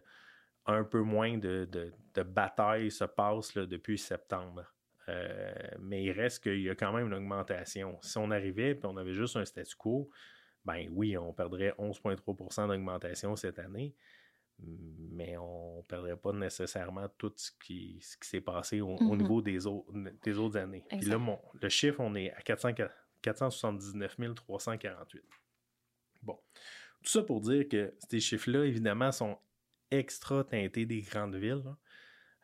un 0.65 0.83
peu 0.83 1.01
moins 1.01 1.37
de, 1.37 1.67
de, 1.71 2.23
bataille 2.23 2.91
se 2.91 3.03
passe 3.03 3.53
depuis 3.55 3.97
septembre. 3.97 4.65
Euh, 5.09 5.53
mais 5.79 6.03
il 6.03 6.11
reste 6.11 6.43
qu'il 6.43 6.61
y 6.61 6.69
a 6.69 6.75
quand 6.75 6.93
même 6.93 7.07
une 7.07 7.13
augmentation. 7.13 7.99
Si 8.01 8.17
on 8.17 8.31
arrivait 8.31 8.71
et 8.71 8.79
on 8.83 8.95
avait 8.95 9.13
juste 9.13 9.35
un 9.35 9.43
statu 9.43 9.75
quo, 9.75 10.09
ben 10.63 10.87
oui, 10.91 11.17
on 11.17 11.33
perdrait 11.33 11.73
11,3% 11.77 12.69
d'augmentation 12.69 13.35
cette 13.35 13.59
année, 13.59 13.93
mais 14.59 15.35
on 15.35 15.77
ne 15.77 15.81
perdrait 15.81 16.15
pas 16.15 16.31
nécessairement 16.31 17.09
tout 17.17 17.33
ce 17.35 17.51
qui, 17.61 17.99
ce 18.01 18.15
qui 18.15 18.29
s'est 18.29 18.39
passé 18.39 18.79
au, 18.79 18.95
mm-hmm. 18.95 19.17
niveau 19.17 19.41
des, 19.41 19.67
autres, 19.67 19.91
des 20.23 20.37
autres 20.37 20.57
années. 20.57 20.85
Puis 20.87 21.01
là, 21.01 21.19
le 21.61 21.69
chiffre, 21.69 21.99
on 21.99 22.15
est 22.15 22.31
à 22.31 22.41
479 22.41 24.15
348. 24.35 25.21
Bon. 26.23 26.39
Tout 27.03 27.09
ça 27.09 27.23
pour 27.23 27.41
dire 27.41 27.67
que 27.67 27.93
ces 28.09 28.19
chiffres-là, 28.19 28.65
évidemment, 28.65 29.11
sont 29.11 29.37
extra 29.91 30.43
teinté 30.43 30.85
des 30.85 31.01
grandes 31.01 31.35
villes. 31.35 31.75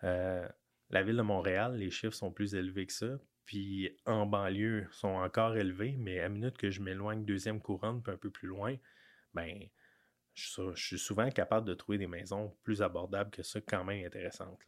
Euh, 0.03 0.47
la 0.89 1.03
ville 1.03 1.17
de 1.17 1.21
Montréal, 1.21 1.77
les 1.77 1.91
chiffres 1.91 2.15
sont 2.15 2.31
plus 2.31 2.55
élevés 2.55 2.85
que 2.85 2.93
ça. 2.93 3.19
Puis 3.45 3.97
en 4.05 4.25
banlieue, 4.25 4.87
sont 4.91 5.07
encore 5.07 5.57
élevés, 5.57 5.95
mais 5.97 6.19
à 6.19 6.29
minute 6.29 6.57
que 6.57 6.69
je 6.69 6.81
m'éloigne 6.81 7.25
deuxième 7.25 7.59
couronne, 7.59 8.03
puis 8.03 8.13
un 8.13 8.17
peu 8.17 8.29
plus 8.29 8.47
loin, 8.47 8.75
ben 9.33 9.67
je, 10.35 10.73
suis 10.75 10.99
souvent 10.99 11.29
capable 11.31 11.67
de 11.67 11.73
trouver 11.73 11.97
des 11.97 12.07
maisons 12.07 12.55
plus 12.63 12.81
abordables 12.81 13.31
que 13.31 13.43
ça, 13.43 13.59
quand 13.61 13.83
même 13.83 14.05
intéressantes. 14.05 14.63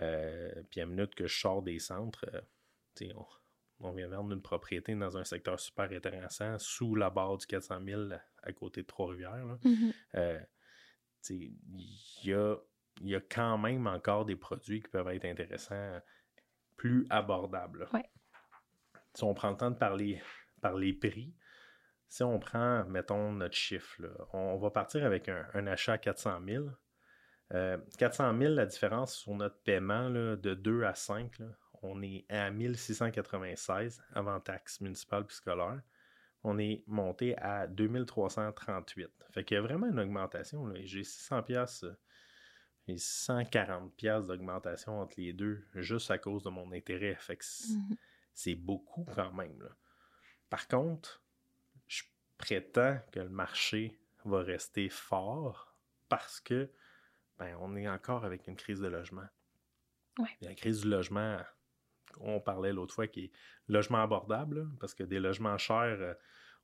Euh, 0.00 0.62
puis 0.70 0.80
à 0.80 0.86
minute 0.86 1.14
que 1.14 1.26
je 1.26 1.38
sors 1.38 1.62
des 1.62 1.78
centres, 1.78 2.24
euh, 2.32 3.12
on, 3.14 3.26
vient 3.80 4.08
vendre 4.08 4.32
une 4.32 4.42
propriété 4.42 4.94
dans 4.94 5.16
un 5.16 5.24
secteur 5.24 5.60
super 5.60 5.90
intéressant, 5.92 6.58
sous 6.58 6.94
la 6.94 7.10
barre 7.10 7.36
du 7.36 7.46
400 7.46 7.80
000 7.84 8.02
à 8.42 8.52
côté 8.52 8.82
de 8.82 8.86
Trois-Rivières. 8.86 9.58
Mm-hmm 9.64 10.44
il 11.30 11.54
y 12.24 12.32
a, 12.32 12.56
y 13.02 13.14
a 13.14 13.20
quand 13.20 13.58
même 13.58 13.86
encore 13.86 14.24
des 14.24 14.36
produits 14.36 14.80
qui 14.80 14.88
peuvent 14.88 15.08
être 15.08 15.24
intéressants, 15.24 16.00
plus 16.76 17.06
abordables. 17.10 17.88
Si 19.14 19.24
on 19.24 19.34
prend 19.34 19.50
le 19.50 19.56
temps 19.56 19.70
de 19.70 19.76
parler 19.76 20.22
par 20.60 20.74
les 20.74 20.92
prix, 20.92 21.34
si 22.08 22.22
on 22.22 22.38
prend, 22.38 22.84
mettons, 22.84 23.32
notre 23.32 23.56
chiffre, 23.56 24.00
on, 24.32 24.56
va 24.56 24.70
partir 24.70 25.04
avec 25.04 25.28
un, 25.28 25.66
achat 25.66 25.94
à 25.94 25.98
400 25.98 26.40
000. 26.46 26.66
400 27.98 28.38
000, 28.38 28.54
la 28.54 28.66
différence 28.66 29.16
sur 29.16 29.34
notre 29.34 29.60
paiement 29.62 30.08
de 30.10 30.36
2 30.36 30.84
à 30.84 30.94
5, 30.94 31.38
on 31.82 32.02
est 32.02 32.24
à 32.28 32.50
1696 32.50 34.02
avant 34.14 34.40
taxe 34.40 34.80
municipale 34.80 35.24
et 35.28 35.32
scolaire 35.32 35.82
on 36.44 36.58
est 36.58 36.84
monté 36.86 37.36
à 37.38 37.66
2338. 37.66 39.08
Fait 39.30 39.44
qu'il 39.44 39.56
y 39.56 39.58
a 39.58 39.62
vraiment 39.62 39.88
une 39.88 39.98
augmentation. 39.98 40.72
J'ai 40.84 41.04
600 41.04 41.42
pièces 41.42 41.84
et 42.86 42.96
140 42.96 43.94
pièces 43.94 44.26
d'augmentation 44.26 45.00
entre 45.00 45.14
les 45.18 45.32
deux 45.32 45.64
juste 45.74 46.10
à 46.10 46.18
cause 46.18 46.42
de 46.42 46.50
mon 46.50 46.72
intérêt. 46.72 47.16
Fait 47.16 47.36
que 47.36 47.44
c'est 48.34 48.54
mhm. 48.54 48.64
beaucoup 48.64 49.04
quand 49.14 49.32
même. 49.32 49.68
Par 50.48 50.68
contre, 50.68 51.22
je 51.86 52.04
prétends 52.38 52.98
que 53.12 53.20
le 53.20 53.28
marché 53.28 54.00
va 54.24 54.42
rester 54.42 54.88
fort 54.88 55.76
parce 56.08 56.40
que 56.40 56.70
ben, 57.38 57.56
on 57.60 57.76
est 57.76 57.88
encore 57.88 58.24
avec 58.24 58.46
une 58.46 58.56
crise 58.56 58.80
de 58.80 58.88
logement. 58.88 59.26
La 60.40 60.54
crise 60.54 60.80
du 60.80 60.88
logement, 60.88 61.38
on 62.20 62.40
parlait 62.40 62.72
l'autre 62.72 62.94
fois, 62.94 63.06
qui 63.06 63.26
est 63.26 63.30
logement 63.68 64.02
abordable, 64.02 64.68
parce 64.80 64.94
que 64.94 65.02
des 65.02 65.20
logements 65.20 65.58
chers, 65.58 66.00
euh, 66.00 66.14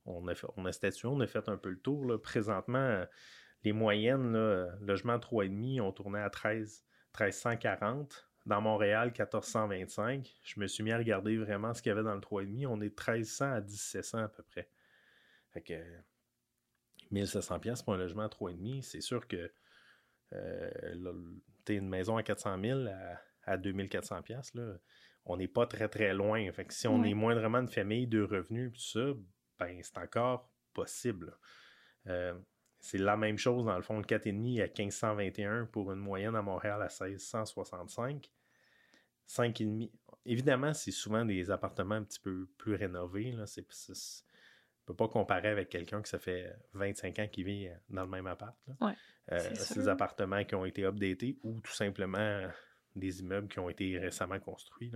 on 0.05 0.27
a, 0.27 0.35
fait, 0.35 0.47
on 0.57 0.65
a 0.65 0.71
statué, 0.71 1.07
on 1.07 1.19
a 1.19 1.27
fait 1.27 1.49
un 1.49 1.57
peu 1.57 1.69
le 1.69 1.79
tour. 1.79 2.21
Présentement, 2.21 3.05
les 3.63 3.73
moyennes, 3.73 4.33
là, 4.33 4.67
logement 4.81 5.17
3,5, 5.17 5.81
on 5.81 5.91
tournait 5.91 6.21
à 6.21 6.29
13, 6.29 6.85
1340. 7.19 8.29
Dans 8.45 8.61
Montréal, 8.61 9.07
1425. 9.07 10.31
Je 10.43 10.59
me 10.59 10.67
suis 10.67 10.83
mis 10.83 10.91
à 10.91 10.97
regarder 10.97 11.35
vraiment 11.37 11.73
ce 11.73 11.81
qu'il 11.81 11.89
y 11.89 11.93
avait 11.93 12.03
dans 12.03 12.13
le 12.13 12.21
3,5. 12.21 12.67
On 12.67 12.79
est 12.81 12.89
de 12.89 12.95
1300 12.95 13.53
à 13.53 13.61
1700 13.61 14.17
à 14.19 14.27
peu 14.27 14.43
près. 14.43 14.69
Fait 15.49 15.61
que 15.61 15.73
1700 17.09 17.59
pièces 17.59 17.81
pour 17.81 17.95
un 17.95 17.97
logement 17.97 18.23
à 18.23 18.27
3,5, 18.27 18.83
c'est 18.83 19.01
sûr 19.01 19.27
que 19.27 19.51
euh, 20.33 20.69
une 21.69 21.89
maison 21.89 22.17
à 22.17 22.23
400 22.23 22.61
000 22.61 22.87
à, 22.87 23.19
à 23.45 23.57
2400 23.57 24.21
pièces 24.21 24.53
on 25.25 25.37
n'est 25.37 25.47
pas 25.47 25.65
très 25.65 25.89
très 25.89 26.13
loin. 26.13 26.51
Fait 26.51 26.65
que 26.65 26.73
si 26.73 26.87
on 26.87 27.03
est 27.03 27.13
moindrement 27.13 27.59
une 27.59 27.67
famille 27.67 28.07
de 28.07 28.21
revenus, 28.21 28.73
tout 28.73 28.79
ça, 28.79 29.13
ben 29.59 29.79
c'est 29.81 29.97
encore 29.97 30.51
possible. 30.73 31.37
Euh, 32.07 32.33
c'est 32.79 32.99
la 32.99 33.17
même 33.17 33.37
chose 33.37 33.65
dans 33.65 33.75
le 33.75 33.81
fond, 33.81 33.97
le 33.97 34.03
4,5 34.03 34.61
à 34.61 34.67
1521 34.67 35.65
pour 35.65 35.91
une 35.91 35.99
moyenne 35.99 36.35
à 36.35 36.41
Montréal 36.43 36.81
à 36.81 37.05
1665. 37.05 38.31
5,5. 39.27 39.89
Évidemment, 40.27 40.73
c'est 40.73 40.91
souvent 40.91 41.25
des 41.25 41.49
appartements 41.49 41.95
un 41.95 42.03
petit 42.03 42.19
peu 42.19 42.47
plus 42.57 42.75
rénovés. 42.75 43.31
Là. 43.31 43.47
C'est, 43.47 43.63
ne 43.63 44.85
peut 44.85 44.95
pas 44.95 45.07
comparer 45.07 45.47
avec 45.47 45.69
quelqu'un 45.69 46.03
qui 46.03 46.09
ça 46.11 46.19
fait 46.19 46.55
25 46.73 47.19
ans 47.19 47.27
qui 47.27 47.43
vit 47.43 47.69
dans 47.89 48.03
le 48.03 48.09
même 48.09 48.27
appart. 48.27 48.55
Euh, 49.31 49.39
c'est 49.55 49.79
des 49.79 49.87
appartements 49.87 50.43
qui 50.43 50.53
ont 50.53 50.65
été 50.65 50.83
updatés 50.83 51.39
ou 51.41 51.59
tout 51.61 51.73
simplement 51.73 52.47
des 52.95 53.21
immeubles 53.21 53.47
qui 53.47 53.57
ont 53.57 53.69
été 53.69 53.97
récemment 53.97 54.39
construits. 54.39 54.91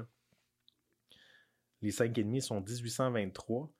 Les 1.81 1.91
5,5 1.91 2.41
sont 2.41 2.61
1823, 2.61 3.71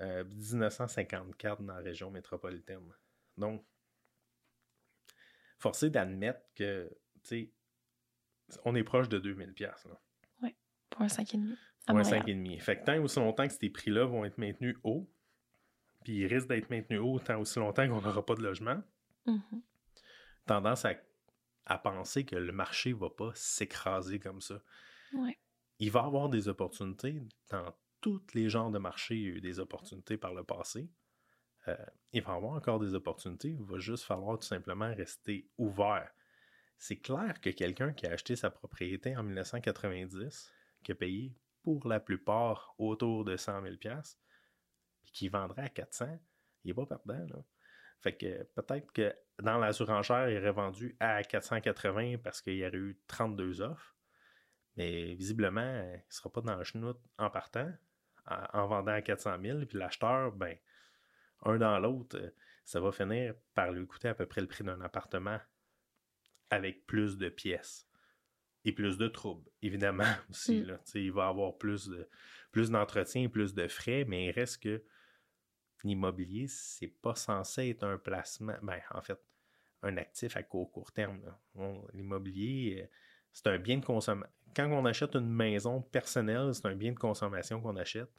1954 0.00 1.60
euh, 1.60 1.64
dans 1.64 1.74
la 1.74 1.80
région 1.80 2.10
métropolitaine. 2.10 2.80
Donc, 3.36 3.64
forcé 5.58 5.90
d'admettre 5.90 6.40
que, 6.54 6.90
tu 7.22 7.28
sais, 7.28 7.50
on 8.64 8.74
est 8.74 8.84
proche 8.84 9.08
de 9.08 9.18
2000 9.18 9.52
pièces 9.52 9.86
Oui, 10.42 10.54
pour 10.90 11.02
un 11.02 11.06
5,5. 11.06 11.56
Pour 11.86 11.96
un 11.96 12.02
5,5. 12.02 12.60
Fait 12.60 12.78
que 12.78 12.84
tant 12.84 13.02
aussi 13.02 13.18
longtemps 13.18 13.46
que 13.46 13.52
ces 13.52 13.70
prix-là 13.70 14.06
vont 14.06 14.24
être 14.24 14.38
maintenus 14.38 14.76
hauts, 14.82 15.08
puis 16.02 16.20
ils 16.20 16.26
risquent 16.26 16.48
d'être 16.48 16.70
maintenus 16.70 17.00
hauts 17.00 17.18
tant 17.18 17.38
aussi 17.40 17.58
longtemps 17.58 17.86
qu'on 17.88 18.00
n'aura 18.00 18.24
pas 18.24 18.34
de 18.34 18.42
logement, 18.42 18.82
mm-hmm. 19.26 19.60
tendance 20.46 20.84
à, 20.84 20.94
à, 21.66 21.78
penser 21.78 22.24
que 22.24 22.36
le 22.36 22.52
marché 22.52 22.90
ne 22.90 22.98
va 22.98 23.10
pas 23.10 23.32
s'écraser 23.34 24.18
comme 24.18 24.40
ça. 24.40 24.60
Ouais 25.12 25.38
il 25.78 25.90
va 25.90 26.04
avoir 26.04 26.28
des 26.28 26.48
opportunités 26.48 27.22
dans 27.50 27.74
tous 28.00 28.22
les 28.34 28.48
genres 28.48 28.70
de 28.70 28.78
marchés. 28.78 29.16
Il 29.16 29.22
y 29.22 29.26
a 29.26 29.36
eu 29.36 29.40
des 29.40 29.58
opportunités 29.58 30.16
par 30.16 30.34
le 30.34 30.44
passé. 30.44 30.90
Euh, 31.68 31.76
il 32.12 32.22
va 32.22 32.34
avoir 32.34 32.52
encore 32.52 32.78
des 32.78 32.94
opportunités. 32.94 33.50
Il 33.50 33.64
va 33.64 33.78
juste 33.78 34.04
falloir 34.04 34.38
tout 34.38 34.46
simplement 34.46 34.94
rester 34.94 35.48
ouvert. 35.58 36.10
C'est 36.78 36.98
clair 36.98 37.40
que 37.40 37.50
quelqu'un 37.50 37.92
qui 37.92 38.06
a 38.06 38.12
acheté 38.12 38.36
sa 38.36 38.50
propriété 38.50 39.16
en 39.16 39.22
1990, 39.22 40.52
qui 40.82 40.92
a 40.92 40.94
payé 40.94 41.34
pour 41.62 41.88
la 41.88 42.00
plupart 42.00 42.74
autour 42.78 43.24
de 43.24 43.36
100 43.36 43.62
000 43.62 43.74
puis 43.78 45.12
qui 45.12 45.28
vendrait 45.28 45.62
à 45.62 45.68
400, 45.70 46.18
il 46.64 46.68
n'est 46.68 46.74
pas 46.74 46.86
perdant. 46.86 47.26
Là. 47.26 47.42
Fait 48.00 48.14
que 48.14 48.42
peut-être 48.54 48.92
que 48.92 49.14
dans 49.42 49.56
la 49.56 49.72
surenchère, 49.72 50.28
il 50.28 50.36
aurait 50.36 50.52
vendu 50.52 50.94
à 51.00 51.22
480 51.22 52.18
parce 52.18 52.42
qu'il 52.42 52.56
y 52.56 52.66
aurait 52.66 52.76
eu 52.76 53.00
32 53.06 53.62
offres. 53.62 53.93
Mais 54.76 55.14
visiblement, 55.14 55.60
il 55.60 55.92
ne 55.92 55.98
sera 56.08 56.30
pas 56.30 56.40
dans 56.40 56.56
le 56.56 56.64
chenoute 56.64 57.00
en 57.18 57.30
partant, 57.30 57.72
en, 58.26 58.66
vendant 58.66 58.92
à 58.92 59.02
400 59.02 59.36
000. 59.40 59.66
Puis 59.66 59.78
l'acheteur, 59.78 60.32
ben, 60.32 60.56
un 61.42 61.58
dans 61.58 61.78
l'autre, 61.78 62.18
euh, 62.18 62.30
ça 62.64 62.80
va 62.80 62.90
finir 62.90 63.34
par 63.54 63.72
lui 63.72 63.86
coûter 63.86 64.08
à 64.08 64.14
peu 64.14 64.26
près 64.26 64.40
le 64.40 64.48
prix 64.48 64.64
d'un 64.64 64.80
appartement 64.80 65.38
avec 66.50 66.86
plus 66.86 67.18
de 67.18 67.28
pièces 67.28 67.86
et 68.64 68.72
plus 68.72 68.96
de 68.96 69.08
troubles, 69.08 69.48
évidemment 69.62 70.04
aussi. 70.30 70.62
Mm. 70.62 70.66
Là, 70.66 70.80
il 70.94 71.12
va 71.12 71.28
avoir 71.28 71.56
plus 71.56 71.88
de 71.88 72.08
plus 72.50 72.70
d'entretien, 72.70 73.28
plus 73.28 73.52
de 73.52 73.66
frais, 73.66 74.04
mais 74.06 74.26
il 74.26 74.30
reste 74.30 74.62
que 74.62 74.84
l'immobilier, 75.82 76.46
c'est 76.46 76.86
pas 77.02 77.16
censé 77.16 77.68
être 77.70 77.82
un 77.82 77.98
placement, 77.98 78.54
ben, 78.62 78.80
en 78.92 79.02
fait, 79.02 79.18
un 79.82 79.96
actif 79.96 80.36
à 80.36 80.42
court, 80.42 80.70
court 80.70 80.92
terme. 80.92 81.20
L'immobilier, 81.92 82.82
euh, 82.82 82.86
c'est 83.32 83.48
un 83.48 83.58
bien 83.58 83.78
de 83.78 83.84
consommation 83.84 84.32
quand 84.54 84.70
on 84.70 84.84
achète 84.84 85.14
une 85.14 85.28
maison 85.28 85.80
personnelle, 85.80 86.54
c'est 86.54 86.66
un 86.66 86.74
bien 86.74 86.92
de 86.92 86.98
consommation 86.98 87.60
qu'on 87.60 87.76
achète, 87.76 88.10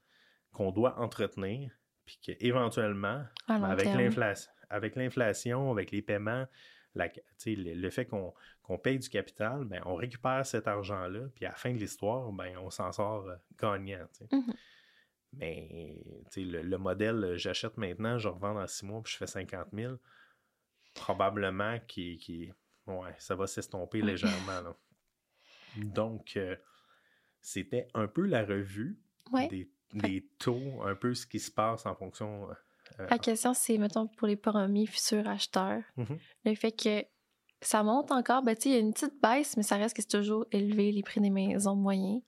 qu'on 0.51 0.71
doit 0.71 0.99
entretenir, 0.99 1.71
puis 2.05 2.19
qu'éventuellement, 2.21 3.23
avec 3.47 3.85
l'inflation, 3.85 4.51
avec 4.69 4.95
l'inflation, 4.95 5.71
avec 5.71 5.91
les 5.91 6.01
paiements, 6.01 6.45
le, 6.95 7.89
fait 7.89 8.05
qu'on 8.05 8.77
paye 8.81 8.99
du 8.99 9.09
capital, 9.09 9.65
ben, 9.65 9.81
on 9.85 9.95
récupère 9.95 10.45
cet 10.45 10.67
argent-là, 10.67 11.27
puis 11.35 11.45
à 11.45 11.49
la 11.49 11.55
fin 11.55 11.73
de 11.73 11.77
l'histoire, 11.77 12.31
ben, 12.31 12.57
on 12.57 12.69
s'en 12.69 12.91
sort 12.91 13.27
euh, 13.27 13.35
gagnant. 13.59 14.07
Mm-hmm. 14.31 14.53
Mais 15.33 15.97
le, 16.37 16.61
le, 16.61 16.77
modèle, 16.77 17.33
j'achète 17.35 17.75
maintenant, 17.77 18.17
je 18.17 18.29
revends 18.29 18.53
dans 18.53 18.67
six 18.67 18.85
mois, 18.85 19.01
puis 19.03 19.11
je 19.11 19.17
fais 19.17 19.27
50 19.27 19.67
000, 19.73 19.95
probablement 20.93 21.77
qui, 21.85 22.17
qui 22.17 22.51
ouais, 22.87 23.13
ça 23.17 23.35
va 23.35 23.47
s'estomper 23.47 24.01
légèrement. 24.01 24.75
Donc, 25.77 26.37
euh, 26.37 26.55
c'était 27.41 27.87
un 27.93 28.07
peu 28.07 28.25
la 28.25 28.43
revue 28.43 28.99
des, 29.49 29.69
des, 29.93 30.27
taux, 30.39 30.81
un 30.83 30.95
peu 30.95 31.13
ce 31.13 31.25
qui 31.27 31.39
se 31.39 31.51
passe 31.51 31.85
en 31.85 31.95
fonction 31.95 32.49
euh, 32.99 33.07
La 33.09 33.19
question, 33.19 33.53
c'est, 33.53 33.77
mettons, 33.77 34.07
pour 34.07 34.27
les 34.27 34.35
premiers 34.35 34.87
futurs 34.87 35.27
acheteurs, 35.27 35.83
mm-hmm. 35.97 36.19
le 36.45 36.55
fait 36.55 36.71
que 36.71 37.05
ça 37.61 37.83
monte 37.83 38.11
encore, 38.11 38.43
ben, 38.43 38.55
il 38.65 38.71
y 38.71 38.75
a 38.75 38.79
une 38.79 38.93
petite 38.93 39.19
baisse, 39.21 39.57
mais 39.57 39.63
ça 39.63 39.77
reste 39.77 39.95
que 39.95 40.01
c'est 40.01 40.17
toujours 40.17 40.45
élevé, 40.51 40.91
les 40.91 41.03
prix 41.03 41.21
des 41.21 41.29
maisons 41.29 41.75
moyens. 41.75 42.21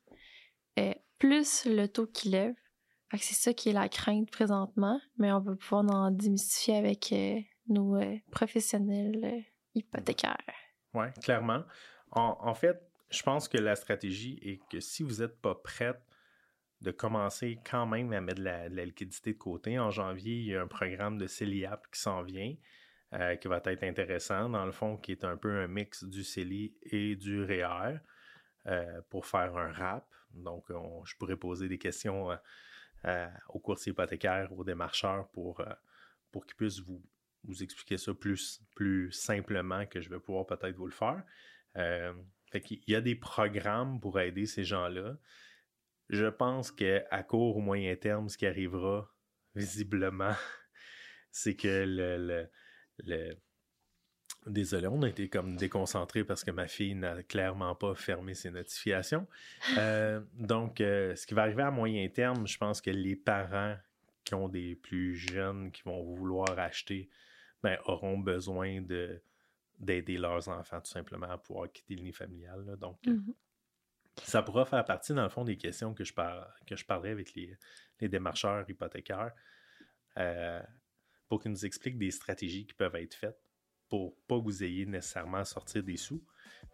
Euh, 0.79 0.93
plus 1.19 1.65
le 1.65 1.87
taux 1.87 2.07
qui 2.07 2.29
lève. 2.29 2.55
c'est 3.13 3.33
ça 3.33 3.53
qui 3.53 3.69
est 3.69 3.73
la 3.73 3.89
crainte 3.89 4.29
présentement, 4.29 4.99
mais 5.17 5.31
on 5.31 5.39
va 5.39 5.55
pouvoir 5.55 5.85
en 5.91 6.11
démystifier 6.11 6.77
avec 6.77 7.11
euh, 7.11 7.39
nos 7.67 7.99
professionnels 8.31 9.43
hypothécaires. 9.73 10.37
Oui, 10.93 11.05
clairement. 11.21 11.63
En, 12.11 12.37
en, 12.39 12.53
fait, 12.53 12.86
je 13.09 13.23
pense 13.23 13.47
que 13.47 13.57
la 13.57 13.75
stratégie 13.75 14.39
est 14.41 14.59
que 14.69 14.79
si 14.79 15.03
vous 15.03 15.21
n'êtes 15.21 15.39
pas 15.41 15.55
prête 15.55 16.01
de 16.81 16.91
commencer 16.91 17.59
quand 17.69 17.85
même 17.85 18.13
à 18.13 18.21
mettre 18.21 18.39
de 18.39 18.45
la, 18.45 18.67
liquidité 18.67 19.33
de 19.33 19.37
côté. 19.37 19.79
En 19.79 19.89
janvier, 19.89 20.35
il 20.35 20.45
y 20.45 20.55
a 20.55 20.61
un 20.61 20.67
programme 20.67 21.17
de 21.17 21.27
CELIAP 21.27 21.87
qui 21.91 21.99
s'en 21.99 22.21
vient, 22.21 22.55
euh, 23.13 23.35
qui 23.35 23.47
va 23.47 23.61
être 23.65 23.83
intéressant, 23.83 24.49
dans 24.49 24.65
le 24.65 24.71
fond, 24.71 24.97
qui 24.97 25.11
est 25.11 25.23
un 25.23 25.37
peu 25.37 25.59
un 25.59 25.67
mix 25.67 26.03
du 26.03 26.23
CELI 26.23 26.75
et 26.83 27.15
du 27.15 27.43
REER 27.43 27.97
euh, 28.67 29.01
pour 29.09 29.25
faire 29.25 29.57
un 29.57 29.71
RAP. 29.71 30.07
Donc, 30.33 30.65
je 30.69 31.15
pourrais 31.15 31.37
poser 31.37 31.67
des 31.67 31.79
questions 31.79 32.37
euh, 33.05 33.27
aux 33.49 33.59
coursiers 33.59 33.91
hypothécaires, 33.91 34.51
aux 34.51 34.63
démarcheurs 34.63 35.27
pour, 35.29 35.63
pour 36.31 36.45
qu'ils 36.45 36.55
puissent 36.55 36.81
vous, 36.81 37.01
vous 37.43 37.63
expliquer 37.63 37.97
ça 37.97 38.13
plus, 38.13 38.61
plus 38.75 39.11
simplement 39.11 39.85
que 39.87 39.99
je 39.99 40.09
vais 40.09 40.19
pouvoir 40.19 40.45
peut-être 40.45 40.75
vous 40.75 40.85
le 40.85 40.91
faire. 40.91 41.23
Fait 41.75 42.61
qu'il 42.61 42.81
y 42.87 42.95
a 42.95 43.01
des 43.01 43.15
programmes 43.15 43.99
pour 43.99 44.19
aider 44.19 44.45
ces 44.45 44.63
gens-là. 44.63 45.17
Je 46.09 46.25
pense 46.25 46.71
qu'à 46.71 47.23
court 47.23 47.57
ou 47.57 47.61
moyen 47.61 47.95
terme, 47.95 48.29
ce 48.29 48.37
qui 48.37 48.45
arrivera, 48.45 49.13
visiblement, 49.55 50.35
c'est 51.31 51.55
que 51.55 51.85
le, 51.85 52.49
le, 52.99 53.37
Désolé, 54.47 54.87
on 54.87 55.01
a 55.01 55.09
été 55.09 55.27
comme 55.27 55.57
déconcentré 55.57 56.23
parce 56.23 56.43
que 56.43 56.51
ma 56.51 56.67
fille 56.67 56.95
n'a 56.95 57.21
clairement 57.23 57.75
pas 57.75 57.95
fermé 57.95 58.33
ses 58.33 58.49
notifications. 58.49 59.27
Euh, 59.77 60.21
donc, 60.33 60.79
euh, 60.79 61.15
ce 61.15 61.27
qui 61.27 61.33
va 61.33 61.41
arriver 61.41 61.63
à 61.63 61.71
moyen 61.71 62.07
terme, 62.07 62.47
je 62.47 62.57
pense 62.57 62.79
que 62.79 62.89
les 62.89 63.17
parents 63.17 63.75
qui 64.23 64.35
ont 64.35 64.47
des 64.47 64.75
plus 64.75 65.15
jeunes 65.15 65.71
qui 65.71 65.81
vont 65.83 66.01
vouloir 66.01 66.57
acheter 66.57 67.09
ben, 67.61 67.77
auront 67.85 68.17
besoin 68.17 68.81
de 68.81 69.21
d'aider 69.77 70.17
leurs 70.17 70.47
enfants 70.49 70.81
tout 70.81 70.91
simplement 70.91 71.29
à 71.29 71.37
pouvoir 71.37 71.71
quitter 71.71 71.95
le 71.95 72.03
nid 72.03 72.13
familial. 72.13 72.77
Donc, 72.77 72.99
mm-hmm. 73.03 73.33
Ça 74.23 74.41
pourra 74.41 74.65
faire 74.65 74.83
partie, 74.83 75.13
dans 75.13 75.23
le 75.23 75.29
fond, 75.29 75.43
des 75.43 75.57
questions 75.57 75.93
que 75.93 76.03
je, 76.03 76.13
par... 76.13 76.53
que 76.65 76.75
je 76.75 76.85
parlerai 76.85 77.11
avec 77.11 77.33
les, 77.35 77.55
les 77.99 78.09
démarcheurs 78.09 78.67
hypothécaires 78.69 79.31
euh, 80.17 80.61
pour 81.27 81.41
qu'ils 81.41 81.51
nous 81.51 81.65
expliquent 81.65 81.97
des 81.97 82.11
stratégies 82.11 82.65
qui 82.65 82.73
peuvent 82.73 82.95
être 82.95 83.13
faites 83.13 83.39
pour 83.89 84.17
pas 84.27 84.37
que 84.37 84.43
vous 84.43 84.63
ayez 84.63 84.85
nécessairement 84.85 85.37
à 85.37 85.45
sortir 85.45 85.81
des 85.83 85.97
sous, 85.97 86.21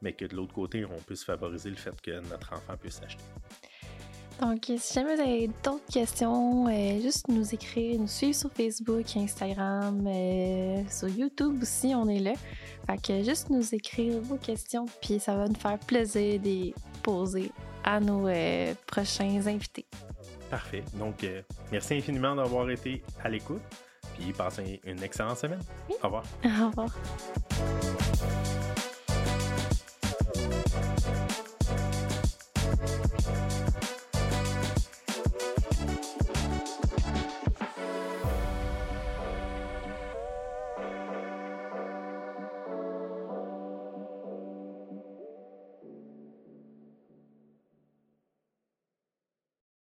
mais 0.01 0.15
que 0.15 0.25
de 0.25 0.35
l'autre 0.35 0.53
côté, 0.53 0.83
on 0.85 0.97
puisse 0.97 1.23
favoriser 1.23 1.69
le 1.69 1.75
fait 1.75 1.99
que 2.01 2.19
notre 2.29 2.53
enfant 2.53 2.75
puisse 2.77 3.01
acheter. 3.03 3.23
Donc, 4.43 4.65
si 4.77 4.93
jamais 4.93 5.15
vous 5.15 5.21
avez 5.21 5.49
d'autres 5.63 5.85
questions, 5.89 6.67
euh, 6.67 6.99
juste 7.01 7.29
nous 7.29 7.53
écrire, 7.53 7.97
nous 7.97 8.09
suivre 8.09 8.35
sur 8.35 8.51
Facebook, 8.51 9.05
Instagram, 9.15 10.05
euh, 10.05 10.83
sur 10.89 11.07
YouTube 11.07 11.61
aussi, 11.61 11.93
on 11.95 12.09
est 12.09 12.19
là. 12.19 12.33
Fait 12.85 13.01
que 13.01 13.23
juste 13.23 13.49
nous 13.49 13.73
écrire 13.73 14.19
vos 14.19 14.35
questions, 14.35 14.85
puis 15.01 15.17
ça 15.21 15.33
va 15.33 15.47
nous 15.47 15.55
faire 15.55 15.79
plaisir 15.79 16.41
de 16.41 16.43
les 16.43 16.75
poser 17.01 17.53
à 17.85 18.01
nos 18.01 18.27
euh, 18.27 18.73
prochains 18.85 19.47
invités. 19.47 19.85
Parfait. 20.49 20.83
Donc, 20.95 21.25
merci 21.71 21.93
infiniment 21.93 22.35
d'avoir 22.35 22.69
été 22.69 23.01
à 23.23 23.29
l'écoute, 23.29 23.61
puis 24.17 24.33
passez 24.33 24.81
une 24.83 25.01
excellente 25.01 25.37
semaine. 25.37 25.61
Au 26.01 26.07
revoir. 26.07 26.23
Au 26.43 26.67
revoir. 26.67 26.93